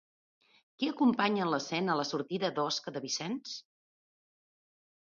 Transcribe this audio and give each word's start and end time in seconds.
Qui 0.79 0.89
acompanya 0.91 1.43
en 1.45 1.51
l'escena 1.55 1.99
la 2.01 2.07
sortida 2.13 2.53
d'Osca 2.57 2.95
de 2.99 3.07
Vicenç? 3.07 3.57